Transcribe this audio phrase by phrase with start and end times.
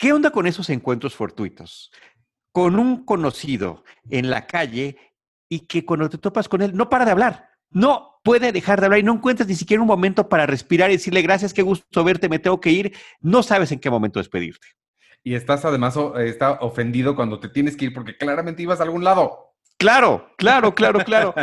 [0.00, 1.92] ¿Qué onda con esos encuentros fortuitos?
[2.52, 4.96] Con un conocido en la calle
[5.46, 7.50] y que cuando te topas con él no para de hablar.
[7.68, 10.94] No puede dejar de hablar y no encuentras ni siquiera un momento para respirar y
[10.94, 12.96] decirle gracias, qué gusto verte, me tengo que ir.
[13.20, 14.68] No sabes en qué momento despedirte.
[15.22, 19.04] Y estás además está ofendido cuando te tienes que ir porque claramente ibas a algún
[19.04, 19.49] lado.
[19.80, 21.34] Claro, claro, claro, claro.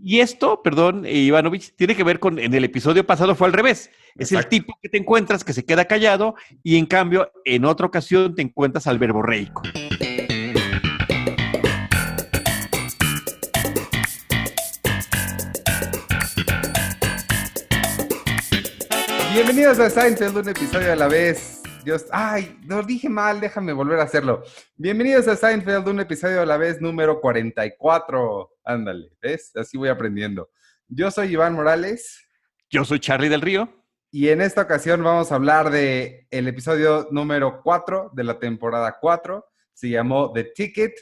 [0.00, 3.90] Y esto, perdón, Ivanovich, tiene que ver con, en el episodio pasado fue al revés.
[4.14, 7.88] Es el tipo que te encuentras que se queda callado y en cambio en otra
[7.88, 9.62] ocasión te encuentras al verbo reico.
[19.34, 21.59] Bienvenidos a Seinfeld, un episodio a la vez.
[21.84, 24.42] Dios, ay, lo dije mal, déjame volver a hacerlo.
[24.76, 28.50] Bienvenidos a Seinfeld, un episodio a la vez número 44.
[28.64, 29.50] Ándale, ¿ves?
[29.56, 30.50] Así voy aprendiendo.
[30.88, 32.26] Yo soy Iván Morales.
[32.68, 33.72] Yo soy Charlie del Río.
[34.10, 38.98] Y en esta ocasión vamos a hablar de el episodio número 4 de la temporada
[39.00, 39.44] 4.
[39.72, 40.92] Se llamó The Ticket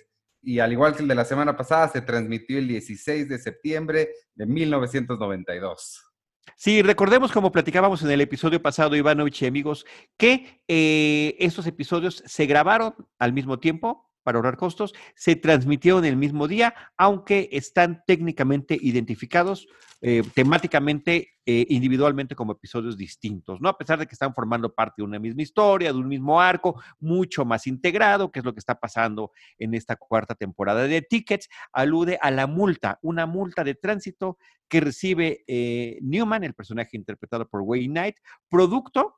[0.43, 4.11] y al igual que el de la semana pasada, se transmitió el 16 de septiembre
[4.35, 6.08] de 1992.
[6.57, 12.23] Sí, recordemos como platicábamos en el episodio pasado, Ivanovich y amigos, que eh, estos episodios
[12.27, 18.03] se grabaron al mismo tiempo para ahorrar costos, se transmitieron el mismo día, aunque están
[18.07, 19.67] técnicamente identificados
[20.03, 23.71] eh, temáticamente, eh, individualmente como episodios distintos, ¿no?
[23.71, 26.79] A pesar de que están formando parte de una misma historia, de un mismo arco,
[27.01, 31.49] mucho más integrado, que es lo que está pasando en esta cuarta temporada de Tickets,
[31.73, 34.37] alude a la multa, una multa de tránsito
[34.69, 38.17] que recibe eh, Newman, el personaje interpretado por Wayne Knight,
[38.51, 39.15] producto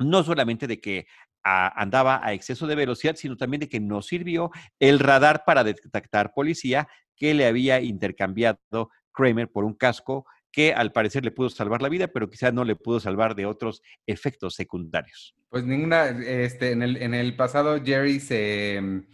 [0.00, 1.06] no solamente de que
[1.42, 6.32] andaba a exceso de velocidad, sino también de que no sirvió el radar para detectar
[6.34, 11.80] policía que le había intercambiado Kramer por un casco que al parecer le pudo salvar
[11.80, 15.34] la vida, pero quizás no le pudo salvar de otros efectos secundarios.
[15.48, 19.06] Pues ninguna, este, en el, en el pasado Jerry se, mm,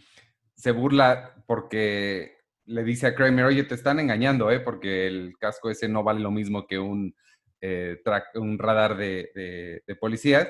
[0.55, 4.59] se burla porque le dice a Kramer, oye, te están engañando, ¿eh?
[4.59, 7.15] porque el casco ese no vale lo mismo que un,
[7.61, 7.97] eh,
[8.57, 10.49] radar de, de, de policías.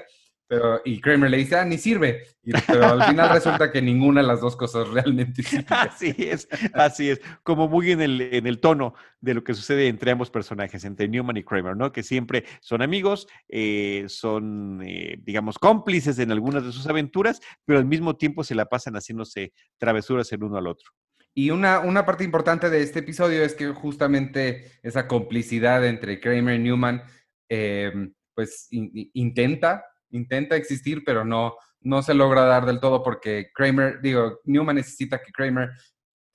[0.50, 2.24] Pero, y Kramer le dice, ah, ni sirve.
[2.68, 5.66] pero al final resulta que ninguna de las dos cosas realmente sirve.
[5.70, 7.22] Así es, así es.
[7.44, 11.10] Como muy en el, en el tono de lo que sucede entre ambos personajes, entre
[11.10, 11.92] Newman y Kramer, ¿no?
[11.92, 17.80] Que siempre son amigos, eh, son, eh, digamos, cómplices en algunas de sus aventuras, pero
[17.80, 20.92] al mismo tiempo se la pasan haciéndose travesuras el uno al otro.
[21.34, 26.56] Y una, una parte importante de este episodio es que justamente esa complicidad entre Kramer
[26.56, 27.04] y Newman,
[27.50, 27.92] eh,
[28.34, 34.40] pues intenta intenta existir, pero no, no se logra dar del todo porque Kramer, digo,
[34.46, 35.72] Newman necesita que Kramer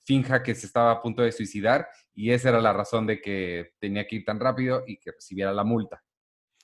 [0.05, 3.71] finja que se estaba a punto de suicidar y esa era la razón de que
[3.79, 6.02] tenía que ir tan rápido y que recibiera la multa.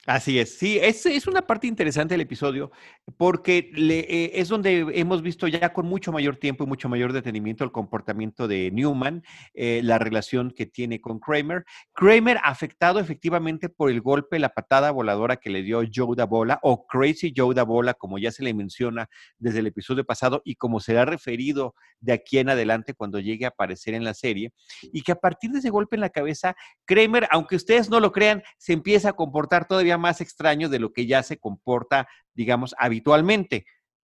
[0.10, 2.72] Así es, sí, es, es una parte interesante del episodio
[3.16, 7.64] porque eh, es donde hemos visto ya con mucho mayor tiempo y mucho mayor detenimiento
[7.64, 9.22] el comportamiento de Newman,
[9.54, 11.64] eh, la relación que tiene con Kramer.
[11.94, 16.88] Kramer afectado efectivamente por el golpe, la patada voladora que le dio Joe Bola o
[16.88, 21.06] Crazy Joe Bola, como ya se le menciona desde el episodio pasado y como será
[21.06, 25.20] referido de aquí en adelante cuando llegue a aparecer en la serie, y que a
[25.20, 26.56] partir de ese golpe en la cabeza,
[26.86, 30.94] Kramer, aunque ustedes no lo crean, se empieza a comportar todavía más extraño de lo
[30.94, 33.66] que ya se comporta, digamos, habitualmente.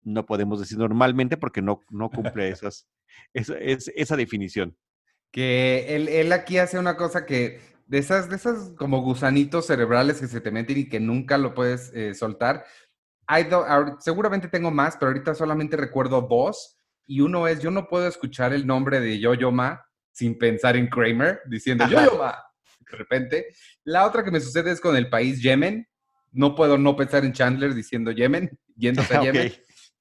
[0.02, 2.88] No podemos decir normalmente porque no, no cumple esas,
[3.32, 4.76] esa, esa definición.
[5.30, 10.20] Que él, él, aquí hace una cosa que de esas, de esas como gusanitos cerebrales
[10.20, 12.64] que se te meten y que nunca lo puedes eh, soltar.
[13.26, 13.48] Hay
[14.00, 16.78] seguramente tengo más, pero ahorita solamente recuerdo dos.
[17.06, 20.88] Y uno es, yo no puedo escuchar el nombre de Yo-Yo Ma sin pensar en
[20.88, 22.38] Kramer diciendo Yo-Yo Ma
[22.90, 23.46] de repente.
[23.84, 25.86] La otra que me sucede es con el país Yemen.
[26.32, 29.52] No puedo no pensar en Chandler diciendo Yemen, yéndose a Yemen.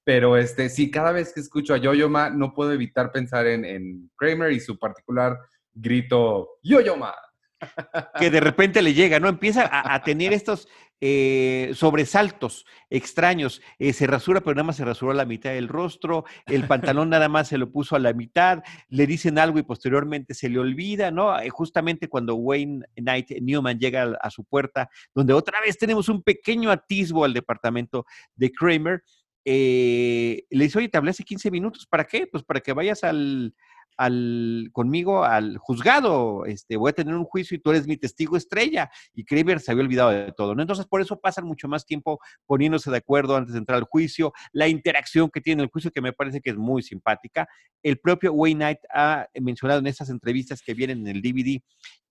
[0.03, 4.11] Pero este, sí, cada vez que escucho a Yoyoma, no puedo evitar pensar en, en
[4.17, 5.37] Kramer y su particular
[5.73, 7.15] grito Yoyoma
[8.19, 9.29] que de repente le llega, ¿no?
[9.29, 10.67] Empieza a, tener estos
[11.05, 13.61] eh, sobresaltos extraños.
[13.77, 17.27] Eh, se rasura, pero nada más se rasuró la mitad del rostro, el pantalón nada
[17.27, 21.11] más se lo puso a la mitad, le dicen algo y posteriormente se le olvida,
[21.11, 21.37] ¿no?
[21.37, 26.23] Eh, justamente cuando Wayne Knight Newman llega a, su puerta, donde otra vez tenemos un
[26.23, 28.05] pequeño atisbo al departamento
[28.37, 29.03] de Kramer,
[29.43, 32.27] le dice, oye, te hablé hace 15 minutos, ¿para qué?
[32.27, 33.53] Pues para que vayas al,
[33.97, 38.37] al, conmigo al juzgado, este, voy a tener un juicio y tú eres mi testigo
[38.37, 38.89] estrella.
[39.13, 40.61] Y Kramer se había olvidado de todo, ¿no?
[40.61, 44.33] Entonces, por eso pasan mucho más tiempo poniéndose de acuerdo antes de entrar al juicio,
[44.51, 47.47] la interacción que tiene el juicio, que me parece que es muy simpática.
[47.81, 51.61] El propio Wayne Knight ha mencionado en estas entrevistas que vienen en el DVD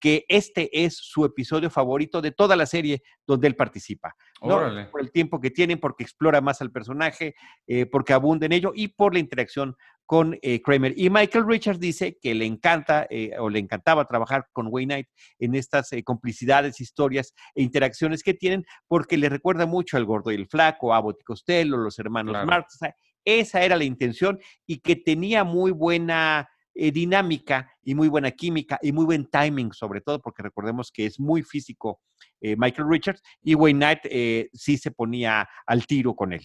[0.02, 4.16] que este es su episodio favorito de toda la serie donde él participa.
[4.42, 4.58] ¿no?
[4.90, 7.36] Por el tiempo que tiene, porque explora más al personaje,
[7.68, 9.76] eh, porque abunda en ello y por la interacción
[10.12, 10.92] con eh, Kramer.
[10.94, 15.06] Y Michael Richards dice que le encanta eh, o le encantaba trabajar con Wayne Knight
[15.38, 20.34] en estas complicidades, historias e interacciones que tienen, porque le recuerda mucho al gordo y
[20.34, 22.78] el flaco, a Abbott y Costello, los hermanos Marx.
[23.24, 28.78] esa era la intención y que tenía muy buena eh, dinámica y muy buena química
[28.82, 32.02] y muy buen timing, sobre todo porque recordemos que es muy físico
[32.42, 36.42] eh, Michael Richards y Wayne Knight eh, sí se ponía al tiro con él.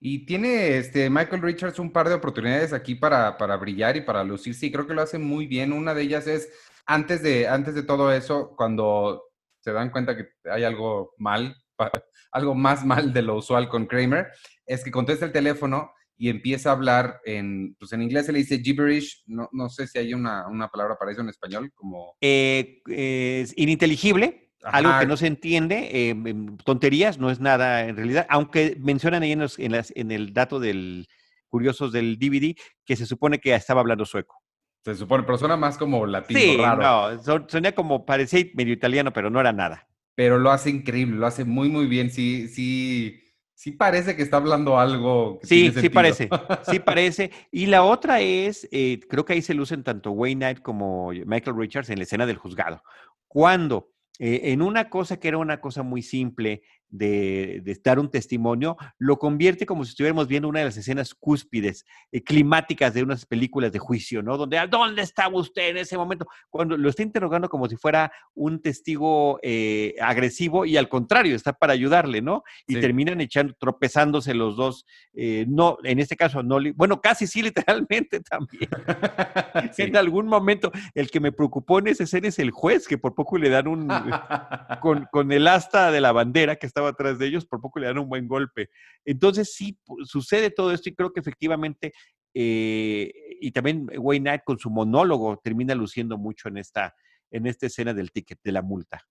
[0.00, 4.22] Y tiene este Michael Richards un par de oportunidades aquí para, para brillar y para
[4.22, 5.72] lucirse y creo que lo hace muy bien.
[5.72, 6.48] Una de ellas es
[6.86, 9.24] antes de, antes de todo eso, cuando
[9.60, 11.56] se dan cuenta que hay algo mal,
[12.32, 14.28] algo más mal de lo usual con Kramer,
[14.66, 18.40] es que contesta el teléfono y empieza a hablar en, pues en inglés se le
[18.40, 22.16] dice gibberish, no, no sé si hay una, palabra para eso en español, como...
[22.20, 26.16] Eh, es ininteligible, algo que no se entiende, eh,
[26.64, 30.60] tonterías, no es nada en realidad, aunque mencionan ahí en, en, las, en el dato
[30.60, 31.08] del
[31.48, 34.42] curiosos del DVD que se supone que estaba hablando sueco.
[34.84, 39.30] Se supone, pero suena más como latino, sí, no, suena como, parecía medio italiano, pero
[39.30, 39.86] no era nada.
[40.14, 43.22] Pero lo hace increíble, lo hace muy, muy bien, sí, sí
[43.58, 45.40] sí parece que está hablando algo.
[45.42, 46.28] sí, sí parece,
[46.70, 47.32] sí parece.
[47.50, 51.56] Y la otra es, eh, creo que ahí se lucen tanto Wayne Knight como Michael
[51.56, 52.84] Richards en la escena del juzgado.
[53.26, 58.10] Cuando eh, en una cosa que era una cosa muy simple, de, de, dar un
[58.10, 63.02] testimonio, lo convierte como si estuviéramos viendo una de las escenas cúspides, eh, climáticas de
[63.02, 64.36] unas películas de juicio, ¿no?
[64.36, 66.26] Donde, ¿dónde estaba usted en ese momento?
[66.50, 71.52] Cuando lo está interrogando como si fuera un testigo eh, agresivo y al contrario, está
[71.52, 72.42] para ayudarle, ¿no?
[72.66, 77.42] Y terminan echando, tropezándose los dos, eh, no, en este caso, no, bueno, casi sí,
[77.48, 78.68] literalmente también.
[79.78, 83.14] En algún momento, el que me preocupó en esa escena es el juez, que por
[83.14, 83.88] poco le dan un,
[84.80, 87.80] con, con el asta de la bandera que está estaba atrás de ellos, por poco
[87.80, 88.70] le dan un buen golpe.
[89.04, 91.92] Entonces sí, sucede todo esto y creo que efectivamente,
[92.34, 93.10] eh,
[93.40, 96.94] y también Wayne Knight con su monólogo termina luciendo mucho en esta,
[97.30, 99.04] en esta escena del ticket, de la multa.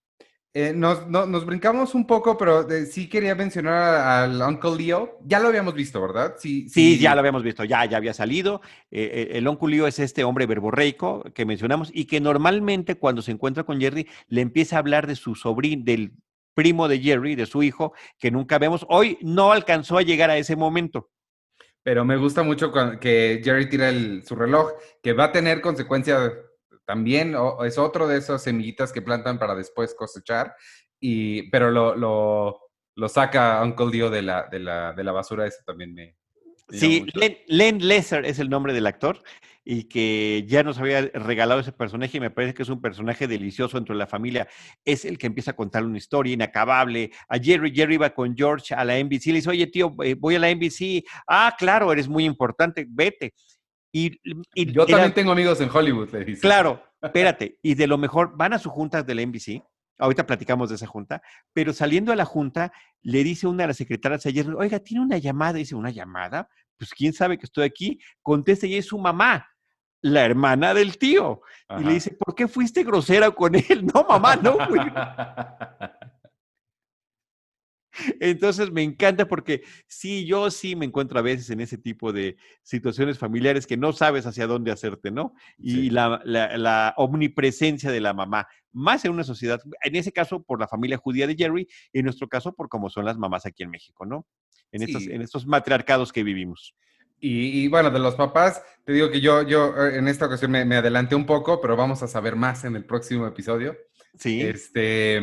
[0.53, 5.19] Eh, nos, nos, brincamos un poco, pero eh, sí quería mencionar al Uncle Leo.
[5.23, 6.35] Ya lo habíamos visto, ¿verdad?
[6.39, 8.61] Sí, sí, ya lo habíamos visto, ya, ya había salido.
[8.89, 13.65] el Uncle Leo es este hombre verborreico que mencionamos y que normalmente cuando se encuentra
[13.65, 16.13] con Jerry le empieza a hablar de su sobrino, del
[16.57, 18.83] primo de Jerry, de su hijo, que nunca vemos.
[18.89, 21.11] Hoy no alcanzó a llegar a ese momento.
[21.83, 23.91] Pero me gusta mucho que Jerry tira
[24.25, 24.71] su reloj,
[25.03, 26.33] que va a tener consecuencia
[26.83, 30.55] también, es otro de esas semillitas que plantan para después cosechar,
[30.99, 31.95] y, pero lo,
[32.95, 36.17] lo, saca Uncle Dio de la, de la, de la basura, eso también me...
[36.69, 39.21] sí, Len, Len Lesser es el nombre del actor,
[39.69, 43.27] y que ya nos había regalado ese personaje y me parece que es un personaje
[43.27, 44.47] delicioso dentro de la familia.
[44.85, 47.11] Es el que empieza a contar una historia inacabable.
[47.27, 50.35] A Jerry, Jerry va con George a la NBC, le dice, oye tío, eh, voy
[50.35, 51.03] a la NBC.
[51.27, 53.33] Ah, claro, eres muy importante, vete.
[53.91, 54.17] Y,
[54.71, 56.39] Yo también tengo amigos en Hollywood, le dice.
[56.39, 57.59] Claro, espérate.
[57.61, 59.61] Y de lo mejor, van a su junta de la NBC,
[59.97, 61.21] ahorita platicamos de esa junta,
[61.53, 62.71] pero saliendo a la junta,
[63.01, 66.49] le dice una de las secretarias ayer, oiga, tiene una llamada, dice, ¿una llamada?
[66.77, 69.47] Pues quién sabe que estoy aquí, contesta y es su mamá
[70.01, 71.41] la hermana del tío.
[71.77, 73.85] Y le dice, ¿por qué fuiste grosera con él?
[73.93, 74.57] No, mamá, no,
[78.19, 82.37] Entonces me encanta porque sí, yo sí me encuentro a veces en ese tipo de
[82.63, 85.33] situaciones familiares que no sabes hacia dónde hacerte, ¿no?
[85.57, 90.67] Y la, omnipresencia de la mamá, más en una sociedad, en ese caso por la
[90.67, 93.69] familia judía de Jerry, y en nuestro caso por cómo son las mamás aquí en
[93.69, 94.25] México, ¿no?
[94.71, 96.75] En, estos, en estos matriarcados que vivimos.
[97.19, 100.75] Y, bueno, de los papás, te digo que yo, yo eh, en esta ocasión me,
[100.75, 103.75] adelanté un poco, pero vamos a saber más en el próximo episodio.
[104.19, 104.41] Sí.
[104.41, 105.19] Este,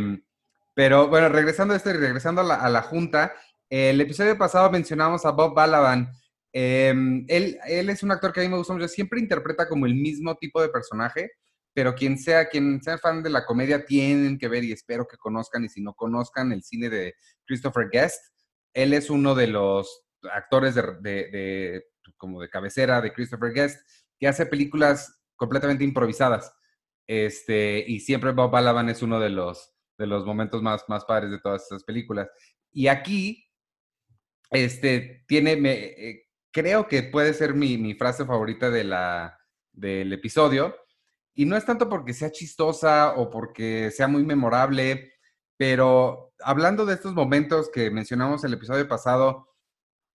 [0.75, 3.33] pero bueno, regresando a esto y regresando a la, junta,
[3.71, 6.13] el episodio pasado mencionamos a Bob Balaban.
[6.53, 9.87] Em, él, él es un actor que a mí me gusta mucho, siempre interpreta como
[9.87, 11.31] el mismo tipo de personaje,
[11.75, 15.17] pero quien sea, quien sea fan de la comedia tienen que ver y espero que
[15.17, 17.15] conozcan, y si no conozcan el cine de
[17.47, 18.21] Christopher Guest,
[18.73, 21.85] él es uno de los actores de,
[22.17, 23.81] como de cabecera de Christopher Guest,
[24.19, 26.53] que hace películas completamente improvisadas.
[27.07, 31.31] Este, y siempre Bob Balaban es uno de los, de los momentos más, más padres
[31.31, 32.29] de todas esas películas.
[32.73, 33.49] Y aquí,
[34.51, 39.39] este, tiene, me, eh, creo que puede ser mi, mi, frase favorita de la,
[39.73, 40.77] del episodio.
[41.35, 45.15] Y no es tanto porque sea chistosa o porque sea muy memorable,
[45.57, 49.49] pero hablando de estos momentos que mencionamos el episodio pasado,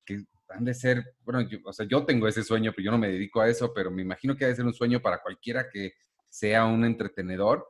[0.05, 2.97] que han de ser, bueno, yo, o sea, yo tengo ese sueño, pero yo no
[2.97, 5.69] me dedico a eso, pero me imagino que ha de ser un sueño para cualquiera
[5.69, 5.93] que
[6.29, 7.67] sea un entretenedor.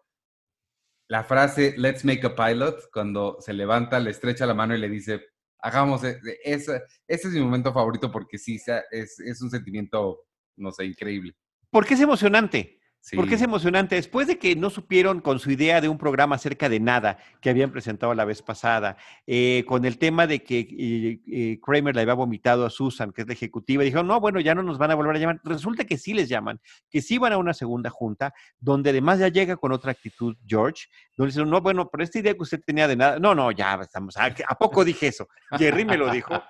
[1.09, 4.87] La frase, let's make a pilot, cuando se levanta, le estrecha la mano y le
[4.87, 5.19] dice,
[5.59, 8.59] hagamos, e-", ese, ese es mi momento favorito porque sí,
[8.91, 11.35] es, es un sentimiento, no sé, increíble.
[11.71, 12.78] Porque es emocionante.
[13.15, 13.95] Porque es emocionante.
[13.95, 17.49] Después de que no supieron con su idea de un programa acerca de nada que
[17.49, 22.01] habían presentado la vez pasada, eh, con el tema de que eh, eh, Kramer le
[22.01, 24.91] había vomitado a Susan, que es la ejecutiva, dijeron, no, bueno, ya no nos van
[24.91, 25.41] a volver a llamar.
[25.43, 29.29] Resulta que sí les llaman, que sí van a una segunda junta, donde además ya
[29.29, 30.87] llega con otra actitud George,
[31.17, 33.79] donde dicen, no, bueno, pero esta idea que usted tenía de nada, no, no, ya
[33.81, 35.27] estamos, ¿a, ¿a poco dije eso?
[35.57, 36.41] Jerry me lo dijo.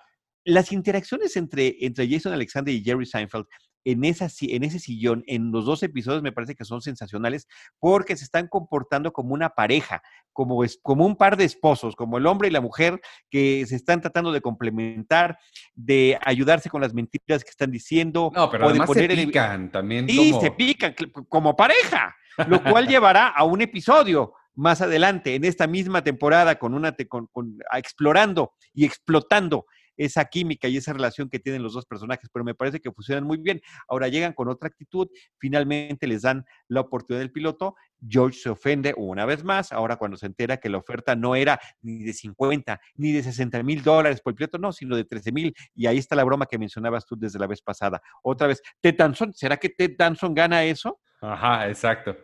[0.46, 3.46] Las interacciones entre, entre Jason Alexander y Jerry Seinfeld
[3.86, 7.48] en, esa, en ese sillón, en los dos episodios, me parece que son sensacionales
[7.80, 10.02] porque se están comportando como una pareja,
[10.34, 13.76] como, es, como un par de esposos, como el hombre y la mujer que se
[13.76, 15.38] están tratando de complementar,
[15.74, 18.32] de ayudarse con las mentiras que están diciendo.
[18.34, 20.08] No, pero además se pican también.
[20.08, 20.96] Sí, se pican
[21.28, 22.16] como pareja,
[22.48, 27.30] lo cual llevará a un episodio más adelante, en esta misma temporada, con una, con,
[27.74, 29.66] explorando y explotando
[30.00, 33.26] esa química y esa relación que tienen los dos personajes, pero me parece que funcionan
[33.26, 33.62] muy bien.
[33.88, 37.76] Ahora llegan con otra actitud, finalmente les dan la oportunidad del piloto,
[38.08, 41.60] George se ofende una vez más, ahora cuando se entera que la oferta no era
[41.82, 45.34] ni de 50 ni de 60 mil dólares por el piloto, no, sino de 13
[45.34, 48.02] mil, y ahí está la broma que mencionabas tú desde la vez pasada.
[48.24, 51.02] Otra vez, Ted Danson, ¿será que Ted Danson gana eso?
[51.22, 52.16] Ajá, exacto.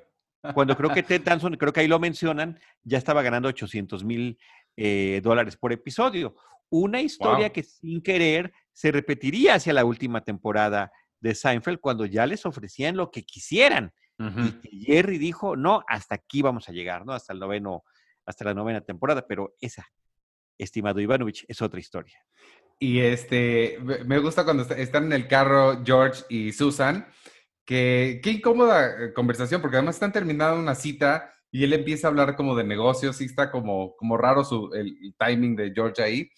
[0.53, 4.37] Cuando creo que Ted Danson, creo que ahí lo mencionan, ya estaba ganando 800 mil
[4.77, 6.35] eh, dólares por episodio.
[6.69, 12.25] Una historia que sin querer se repetiría hacia la última temporada de Seinfeld cuando ya
[12.25, 13.93] les ofrecían lo que quisieran.
[14.17, 17.13] Y Jerry dijo, no, hasta aquí vamos a llegar, ¿no?
[17.13, 17.83] Hasta el noveno,
[18.25, 19.85] hasta la novena temporada, pero esa,
[20.57, 22.17] estimado Ivanovich, es otra historia.
[22.79, 27.07] Y este, me gusta cuando están en el carro George y Susan,
[27.65, 32.35] que qué incómoda conversación, porque además están terminando una cita y él empieza a hablar
[32.35, 36.29] como de negocios y está como, como raro su, el timing de George ahí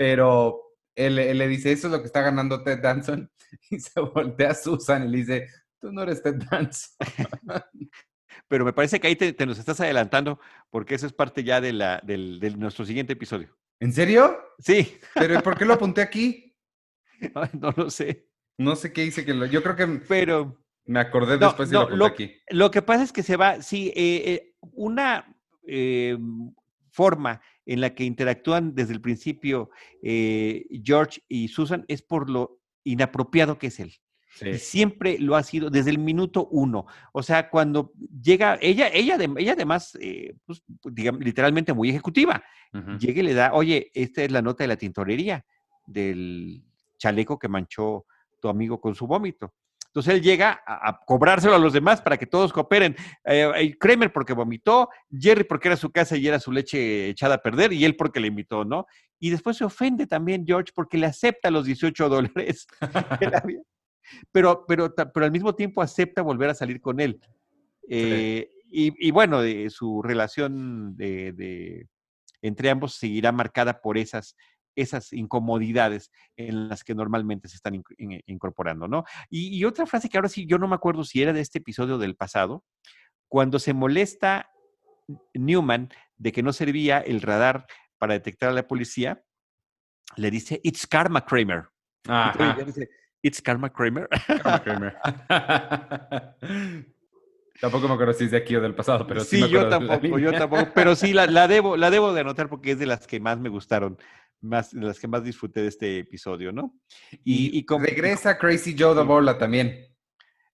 [0.00, 3.30] pero él, le dice, eso es lo que está ganando Ted Danson,
[3.70, 5.46] y se voltea a Susan y le dice,
[5.78, 6.96] tú no eres Ted Danson.
[8.48, 10.40] pero me parece que ahí te, nos estás adelantando,
[10.70, 12.16] porque eso es parte ya de, la, de
[12.56, 13.54] nuestro siguiente episodio.
[13.78, 14.38] ¿En serio?
[14.58, 14.98] Sí.
[15.14, 16.56] ¿Pero por qué lo apunté aquí?
[17.52, 18.26] no lo sé.
[18.56, 19.44] No sé qué hice que lo...
[19.44, 19.86] Yo creo que...
[20.08, 20.64] Pero...
[20.86, 22.36] Me acordé después y lo apunté aquí.
[22.48, 26.16] Lo que pasa es que se va, sí, eh, eh, una eh,
[26.90, 29.70] forma en la que interactúan desde el principio
[30.02, 33.94] eh, George y Susan es por lo inapropiado que es él.
[34.42, 36.86] Y siempre lo ha sido desde el minuto uno.
[37.12, 42.42] O sea, cuando llega, ella, ella, ella además, eh, pues, digamos, literalmente muy ejecutiva,
[42.98, 45.44] llega y le da, oye, esta es la nota de la tintorería
[45.86, 46.64] del
[46.98, 48.06] chaleco que manchó
[48.40, 49.54] tu amigo con su vómito.
[49.90, 52.94] Entonces él llega a, cobrárselo a los demás para que todos cooperen.
[53.24, 57.42] Eh, Kramer porque vomitó, Jerry porque era su casa y era su leche echada a
[57.42, 58.86] perder, y él porque le invitó, ¿no?
[59.18, 62.68] Y después se ofende también George porque le acepta los 18 dólares.
[64.32, 67.20] pero, pero, pero al mismo tiempo acepta volver a salir con él.
[67.88, 71.88] Eh, y, bueno, su relación de,
[72.40, 74.36] entre ambos seguirá marcada por esas
[74.76, 77.82] esas incomodidades en las que normalmente se están
[78.26, 79.04] incorporando, ¿no?
[79.28, 81.98] Y, otra frase que ahora sí, yo no me acuerdo si era de este episodio
[81.98, 82.64] del pasado,
[83.28, 84.50] cuando se molesta
[85.34, 87.66] Newman de que no servía el radar
[87.98, 89.22] para detectar a la policía,
[90.16, 91.68] le dice, It's Karma Kramer.
[92.64, 92.88] Dice,
[93.22, 94.08] It's Karma Kramer.
[97.60, 99.42] Tampoco me acuerdo si es de aquí o del pasado, pero sí.
[99.42, 100.68] Sí, yo tampoco, yo tampoco.
[100.74, 103.38] Pero sí, la, la, debo, la debo de anotar porque es de las que más
[103.38, 103.98] me gustaron
[104.40, 106.74] más, las que más disfruté de este episodio, ¿no?
[107.24, 109.86] Y, regresa Crazy Joe de Bola también.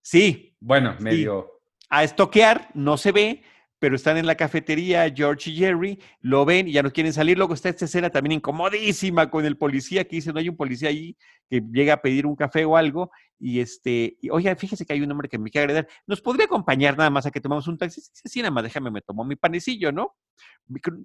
[0.03, 0.57] Sí.
[0.61, 1.61] Bueno, medio.
[1.89, 3.43] A estoquear, no se ve,
[3.87, 7.39] pero están en la cafetería George y Jerry, lo ven y ya no quieren salir.
[7.39, 10.89] Luego está esta escena también incomodísima con el policía que dice, no hay un policía
[10.89, 11.17] allí
[11.49, 13.13] que llega a pedir un café o algo.
[13.39, 15.89] Y este, oye, fíjese que hay un hombre que me quiere agregar.
[16.05, 18.01] ¿Nos podría acompañar nada más a que tomamos un taxi?
[18.01, 20.17] Sí, sí, nada más déjame, me tomo mi panecillo, ¿no?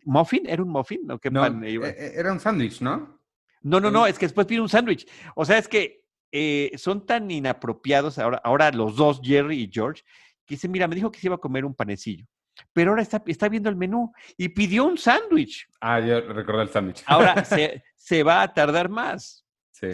[0.04, 0.50] ¿Muffin?
[0.50, 1.12] ¿Era un muffin?
[1.12, 3.22] ¿O qué pan e, e, Era un sándwich, ¿no?
[3.62, 5.08] No, no, no, es que después pide un sándwich.
[5.36, 10.02] O sea, es que eh, son tan inapropiados ahora, ahora los dos, Jerry y George,
[10.48, 12.26] que dice, mira, me dijo que se iba a comer un panecillo
[12.74, 15.68] pero ahora está, está viendo el menú y pidió un sándwich.
[15.82, 17.04] Ah, yo recordé el sándwich.
[17.06, 19.46] Ahora se, se, va a tardar más.
[19.72, 19.88] Sí.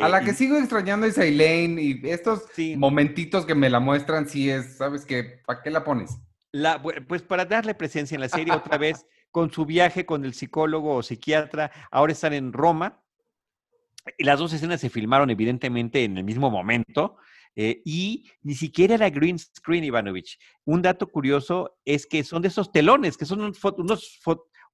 [0.00, 2.76] a la que y- sigo extrañando es Elaine y estos Sí.
[2.76, 5.42] momentitos que me la muestran, sí es, ¿sabes qué?
[5.46, 6.16] ¿Para qué la pones?
[6.52, 10.34] La- pues para darle presencia en la serie otra vez, con su viaje con el
[10.34, 13.00] psicólogo o psiquiatra, ahora están en Roma.
[14.18, 17.16] Y las dos escenas se filmaron evidentemente en el mismo momento
[17.56, 20.38] eh, y ni siquiera era green screen, Ivanovich.
[20.64, 23.60] Un dato curioso es que son de esos telones, que son unos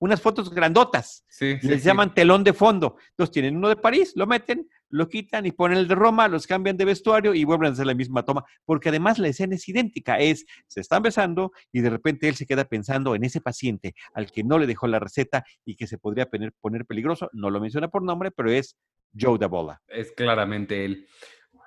[0.00, 1.24] unas fotos grandotas.
[1.28, 1.86] Sí, Les sí.
[1.88, 2.96] llaman telón de fondo.
[3.10, 6.46] Entonces tienen uno de París, lo meten, lo quitan y ponen el de Roma, los
[6.46, 8.44] cambian de vestuario y vuelven a hacer la misma toma.
[8.64, 10.18] Porque además la escena es idéntica.
[10.18, 14.32] Es, se están besando y de repente él se queda pensando en ese paciente al
[14.32, 17.28] que no le dejó la receta y que se podría poner, poner peligroso.
[17.34, 18.78] No lo menciona por nombre, pero es
[19.18, 19.82] Joe Dabola.
[19.86, 21.06] Es claramente él.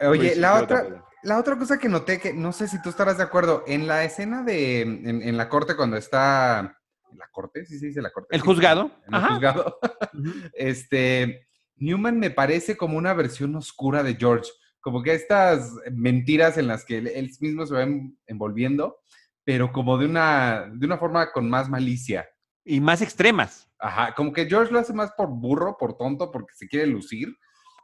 [0.08, 3.18] Oye, sí, la otra, la otra cosa que noté, que no sé si tú estarás
[3.18, 6.78] de acuerdo, en la escena de, en, en la corte cuando está,
[7.12, 7.66] ¿en la corte?
[7.66, 8.36] Sí se dice la corte.
[8.36, 8.92] ¿El sí, juzgado?
[9.08, 9.34] En el Ajá.
[9.34, 9.80] juzgado.
[10.14, 10.32] Ujú.
[10.54, 14.50] este, Newman me parece como una versión oscura de George,
[14.82, 18.98] como que estas mentiras en las que él, él mismo se va en- envolviendo,
[19.46, 22.28] pero como de una, de una forma con más malicia.
[22.66, 23.70] Y más extremas.
[23.80, 27.28] Ajá, como que George lo hace más por burro, por tonto, porque se quiere lucir,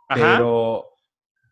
[0.08, 0.16] Ajá.
[0.38, 0.86] pero,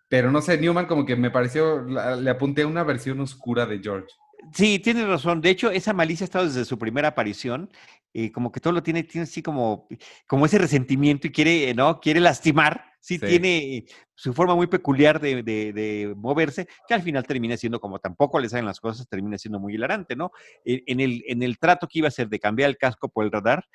[0.10, 3.80] pero no sé, Newman como que me pareció, le apunté a una versión oscura de
[3.80, 4.08] George.
[4.54, 5.42] Sí, tienes razón.
[5.42, 7.70] De hecho, esa malicia ha estado desde su primera aparición.
[8.14, 9.88] Y como que todo lo tiene, tiene así como,
[10.26, 12.00] como ese resentimiento y quiere, ¿no?
[12.00, 12.84] Quiere lastimar.
[13.00, 13.26] Sí, Sí.
[13.28, 13.86] tiene
[14.16, 18.40] su forma muy peculiar de, de- de moverse, que al final termina siendo, como tampoco
[18.40, 20.32] le saben las cosas, termina siendo muy hilarante, ¿no?
[20.66, 23.24] En, en el, en el trato que iba a ser de cambiar el casco por
[23.24, 23.66] el radar,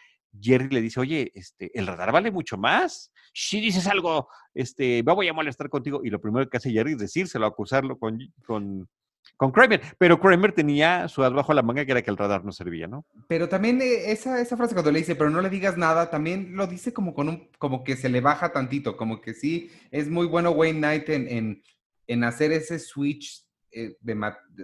[0.40, 3.12] Jerry le dice, oye, este, el radar vale mucho más.
[3.34, 6.00] Si dices algo, este, me voy a molestar contigo.
[6.04, 8.88] Y lo primero que hace Jerry es decírselo, acusarlo con, con,
[9.36, 9.80] con Kramer.
[9.98, 12.86] Pero Kramer tenía su as bajo la manga, que era que el radar no servía,
[12.86, 13.06] ¿no?
[13.28, 16.56] Pero también eh, esa, esa frase cuando le dice, pero no le digas nada, también
[16.56, 20.08] lo dice como con un, como que se le baja tantito, como que sí, es
[20.08, 21.62] muy bueno Wayne Knight en, en,
[22.06, 24.14] en hacer ese switch, eh, de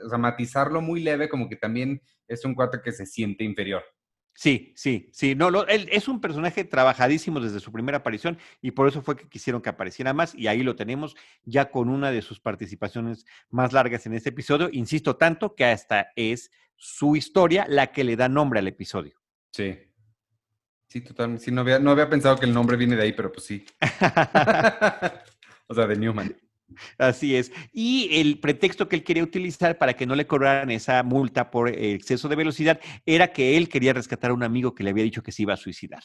[0.05, 3.83] o sea, matizarlo muy leve, como que también es un cuate que se siente inferior.
[4.41, 5.35] Sí, sí, sí.
[5.35, 9.17] No, lo- él es un personaje trabajadísimo desde su primera aparición y por eso fue
[9.17, 13.27] que quisieron que apareciera más y ahí lo tenemos ya con una de sus participaciones
[13.51, 14.69] más largas en este episodio.
[14.71, 19.21] Insisto tanto que hasta es su historia la que le da nombre al episodio.
[19.51, 19.77] Sí.
[20.87, 21.45] Sí, totalmente.
[21.45, 23.67] Sí, no había, no había pensado que el nombre viene de ahí, pero pues sí.
[25.67, 26.33] o sea, de Newman.
[26.99, 27.53] Así es.
[27.73, 31.69] Y el pretexto que él quería utilizar para que no le cobraran esa multa por
[31.69, 35.23] exceso de velocidad era que él quería rescatar a un amigo que le había dicho
[35.23, 36.03] que se iba a suicidar.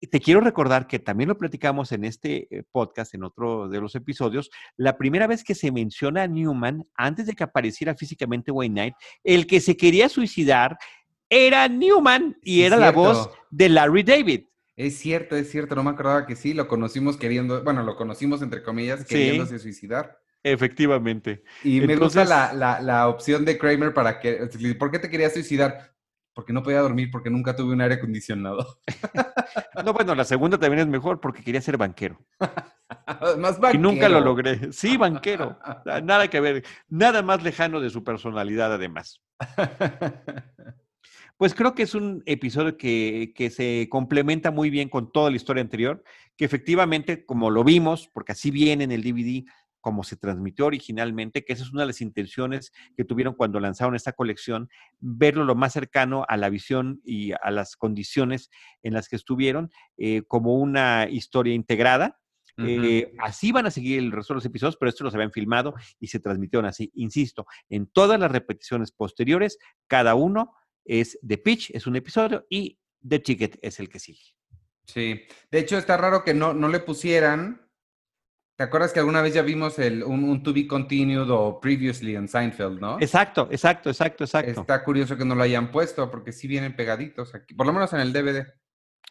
[0.00, 3.80] Y te quiero recordar que también lo platicamos en este eh, podcast, en otro de
[3.80, 8.50] los episodios, la primera vez que se menciona a Newman, antes de que apareciera físicamente
[8.50, 10.76] Wayne Knight, el que se quería suicidar
[11.30, 14.44] era Newman y Sí, era la voz de Larry David.
[14.76, 15.74] Es cierto, es cierto.
[15.74, 19.06] No me acordaba que sí, lo conocimos queriendo, bueno, lo conocimos entre comillas, Sí.
[19.14, 20.20] queriéndose suicidar.
[20.42, 21.42] Efectivamente.
[21.62, 25.32] Y me gusta la, la- la opción de Kramer para que, ¿por qué te querías
[25.32, 25.94] suicidar?
[26.34, 28.80] Porque no podía dormir, porque nunca tuve un aire acondicionado.
[29.84, 32.24] No, bueno, la segunda también es mejor porque quería ser banquero.
[33.38, 34.20] Más Y nunca lo banquero.
[34.20, 34.72] logré.
[34.72, 35.58] Sí, banquero.
[36.04, 36.64] Nada que ver.
[36.88, 39.20] Nada más lejano de su personalidad, además.
[41.36, 45.36] Pues creo que es un episodio que, que se complementa muy bien con toda la
[45.36, 46.04] historia anterior,
[46.36, 49.44] que efectivamente, como lo vimos, porque así viene en el DVD,
[49.80, 53.94] como se transmitió originalmente, que esa es una de las intenciones que tuvieron cuando lanzaron
[53.94, 58.48] esta colección, verlo lo más cercano a la visión y a las condiciones
[58.82, 62.18] en las que estuvieron, eh, como una historia integrada,
[62.56, 65.74] eh, así van a seguir el resto de los episodios, pero estos los habían filmado
[65.98, 66.90] y se transmitieron así.
[66.94, 72.78] Insisto, en todas las repeticiones posteriores, cada uno es The Pitch, es un episodio, y
[73.06, 74.34] The Ticket es el que sigue.
[74.86, 75.22] Sí.
[75.50, 77.60] De hecho, está raro que no, no le pusieran.
[78.56, 82.14] ¿Te acuerdas que alguna vez ya vimos el, un, un To Be Continued o Previously
[82.14, 83.00] en Seinfeld, no?
[83.00, 84.60] Exacto, exacto, exacto, exacto.
[84.60, 87.92] Está curioso que no lo hayan puesto porque sí vienen pegaditos aquí, por lo menos
[87.92, 88.46] en el DVD.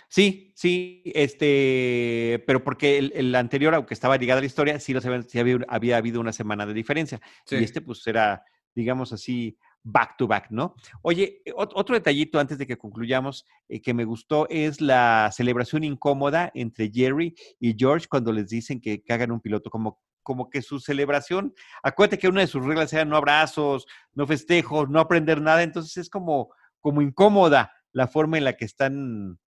[0.07, 4.93] Sí, sí, este, pero porque el, el anterior, aunque estaba ligado a la historia, sí,
[4.93, 7.19] los sí había, había habido una semana de diferencia.
[7.45, 7.57] Sí.
[7.57, 8.43] Y este, pues, era,
[8.75, 10.75] digamos así, back to back, ¿no?
[11.01, 15.29] Oye, eh, ot- otro detallito antes de que concluyamos eh, que me gustó es la
[15.33, 20.49] celebración incómoda entre Jerry y George cuando les dicen que, hagan un piloto, como, como
[20.49, 24.99] que su celebración, acuérdate que una de sus reglas era no abrazos, no festejos, no
[24.99, 29.37] aprender nada, entonces es como, como incómoda la forma en la que están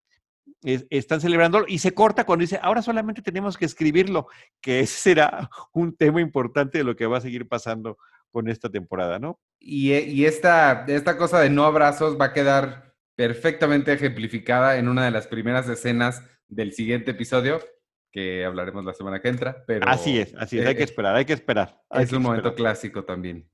[0.62, 4.26] es- están celebrando y se corta cuando dice, ahora solamente tenemos que escribirlo,
[4.60, 7.98] que ese será un tema importante de lo que va a seguir pasando
[8.30, 9.40] con esta temporada, ¿no?
[9.58, 14.88] Y, eh, y esta, esta cosa de no abrazos va a quedar perfectamente ejemplificada en
[14.88, 17.60] una de las primeras escenas del siguiente episodio,
[18.12, 19.64] que hablaremos la semana que entra.
[19.66, 21.82] Pero, así es, así es, hay que eh, esperar, hay que esperar.
[21.90, 23.48] hay es que un momento clásico también.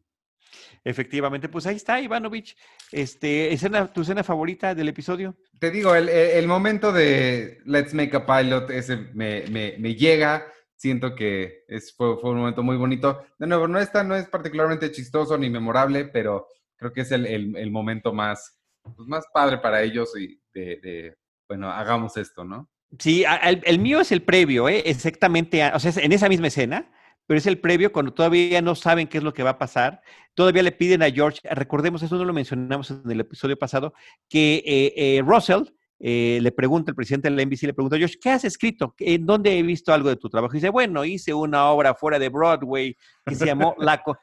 [0.84, 2.56] Efectivamente, pues ahí está, Ivanovich.
[2.90, 5.36] Este, escena, ¿Tu escena favorita del episodio?
[5.60, 9.94] Te digo, el, el- el momento de Let's Make a Pilot, ese me, me- me
[9.94, 10.46] llega.
[10.82, 13.24] Siento que es, fue, un momento muy bonito.
[13.38, 17.70] De nuevo, no, está, no es particularmente chistoso ni memorable, pero creo que es el,
[17.70, 20.42] momento más, pues, más padre para ellos y
[21.48, 22.68] bueno, hagamos esto, ¿no?
[22.98, 24.82] Sí, el, el mío es el previo, ¿eh?
[24.86, 26.90] exactamente, o sea, es en esa misma escena,
[27.28, 30.02] pero es el previo cuando todavía no saben qué es lo que va a pasar.
[30.34, 33.94] Todavía le piden a George, recordemos, eso no lo mencionamos en el episodio pasado,
[34.28, 35.62] que eh, eh, Russell
[36.04, 38.92] eh, le pregunta, el presidente de la NBC le pregunta George, ¿qué has escrito?
[38.98, 40.52] ¿En dónde he visto algo de tu trabajo?
[40.54, 44.02] Y dice, bueno, hice una obra fuera de Broadway que se llamó La...
[44.02, 44.18] Co-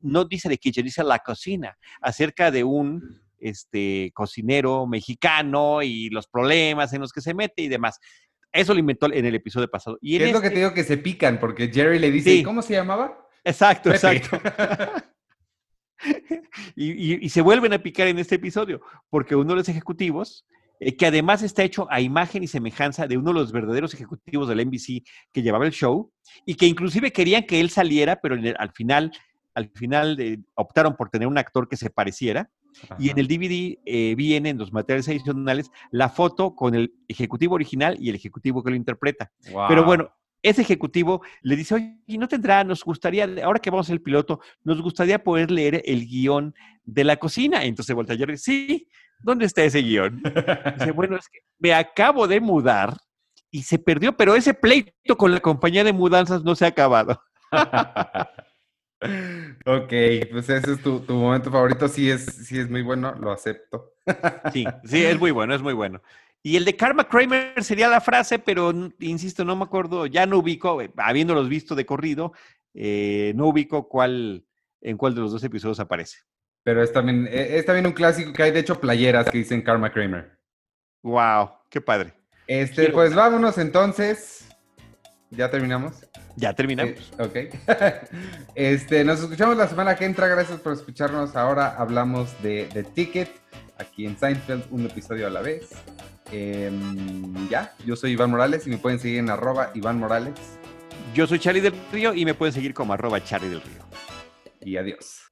[0.00, 6.26] no dice de kitchen, dice La Cocina, acerca de un este, cocinero mexicano y los
[6.26, 7.98] problemas en los que se mete y demás.
[8.52, 9.98] Eso lo inventó en el episodio pasado.
[10.00, 11.38] Y en ¿Qué es lo que este- te digo que se pican?
[11.40, 12.38] Porque Jerry le dice, Sí.
[12.38, 13.28] ¿y ¿cómo se llamaba?
[13.44, 14.16] Exacto, Pepe.
[14.16, 14.40] exacto.
[16.76, 20.44] y, y- y se vuelven a picar en este episodio, porque uno de los ejecutivos,
[20.80, 24.48] eh, que además está hecho a imagen y semejanza de uno de los verdaderos ejecutivos
[24.48, 26.10] del NBC que llevaba el show,
[26.44, 29.12] y que inclusive querían que él saliera, pero el- al final,
[29.54, 32.50] al final eh, optaron por tener un actor que se pareciera,
[32.98, 37.54] y en el DVD eh, viene en los materiales adicionales la foto con el ejecutivo
[37.54, 39.30] original y el ejecutivo que lo interpreta.
[39.68, 40.10] Pero bueno,
[40.44, 44.40] ese ejecutivo le dice, oye, ¿y no tendrá, nos gustaría, ahora que vamos al piloto,
[44.62, 46.54] nos gustaría poder leer el guion
[46.84, 47.64] de la cocina?
[47.64, 50.22] Entonces voltea Jerry, sí, ¿dónde está ese guion?
[50.78, 52.94] Dice, bueno, es que me acabo de mudar
[53.50, 57.22] y se perdió, pero ese pleito con la compañía de mudanzas no se ha acabado.
[59.64, 59.92] ok,
[60.30, 61.88] pues ese es tu, tu momento favorito.
[61.88, 63.94] Sí es, sí es muy bueno, lo acepto.
[64.52, 66.02] Sí, sí, es muy bueno, es muy bueno.
[66.46, 70.36] Y el de Karma Kramer sería la frase, pero insisto, no me acuerdo, ya no
[70.38, 72.34] ubico, eh, habiéndolos visto de corrido,
[72.74, 74.44] eh, no ubico cuál,
[74.82, 76.18] en cuál de los dos episodios aparece.
[76.62, 79.62] Pero es también, e- es también un clásico que hay, de hecho, playeras que dicen
[79.62, 80.38] Karma Kramer.
[81.02, 82.12] Wow, qué padre.
[82.46, 83.22] Este, Quiero pues una.
[83.22, 84.46] vámonos entonces.
[85.30, 85.94] ¿Ya terminamos?
[86.36, 87.10] Ya terminamos.
[87.18, 88.08] Eh, ok.
[88.54, 90.28] este, nos escuchamos la semana que entra.
[90.28, 91.36] Gracias por escucharnos.
[91.36, 93.30] Ahora hablamos de The Ticket
[93.78, 95.70] aquí en Seinfeld, un episodio a la vez.
[96.36, 100.34] Em, ya, yo soy Iván Morales y me pueden seguir en arroba Iván Morales.
[101.14, 103.86] Yo soy Charlie del Río y me pueden seguir como arroba Charlie del Río.
[104.60, 105.23] Y adiós.